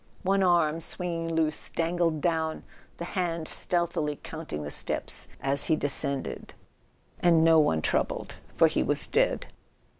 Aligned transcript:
One 0.23 0.41
arm, 0.41 0.81
swinging 0.81 1.31
loose, 1.35 1.69
dangled 1.69 2.21
down, 2.21 2.63
the 2.97 3.05
hand 3.05 3.47
stealthily 3.47 4.19
counting 4.23 4.63
the 4.63 4.71
steps 4.71 5.27
as 5.39 5.65
he 5.65 5.75
descended 5.75 6.55
—and 7.19 7.43
no 7.43 7.59
one 7.59 7.83
troubled, 7.83 8.33
for 8.51 8.65
he 8.67 8.81
was 8.81 9.05
dead. 9.05 9.45